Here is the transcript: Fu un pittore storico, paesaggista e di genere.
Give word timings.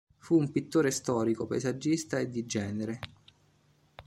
Fu 0.17 0.35
un 0.35 0.49
pittore 0.51 0.89
storico, 0.89 1.45
paesaggista 1.45 2.17
e 2.17 2.27
di 2.27 2.47
genere. 2.47 2.99